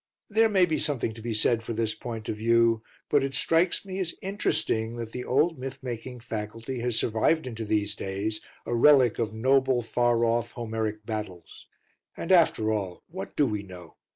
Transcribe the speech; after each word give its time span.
There 0.31 0.49
may 0.49 0.65
be 0.65 0.79
something 0.79 1.13
to 1.13 1.21
be 1.21 1.35
said 1.35 1.61
for 1.61 1.73
this 1.73 1.93
point 1.93 2.27
of 2.27 2.35
view, 2.37 2.81
but 3.07 3.23
it 3.23 3.35
strikes 3.35 3.85
me 3.85 3.99
as 3.99 4.15
interesting 4.23 4.95
that 4.95 5.11
the 5.11 5.23
old 5.23 5.59
myth 5.59 5.83
making 5.83 6.21
faculty 6.21 6.79
has 6.79 6.95
survived 6.97 7.45
into 7.45 7.65
these 7.65 7.95
days, 7.95 8.41
a 8.65 8.73
relic 8.73 9.19
of 9.19 9.31
noble, 9.31 9.83
far 9.83 10.25
off 10.25 10.53
Homeric 10.53 11.05
battles. 11.05 11.67
And 12.17 12.31
after 12.31 12.71
all, 12.73 13.03
what 13.09 13.35
do 13.35 13.45
we 13.45 13.61
know? 13.61 13.97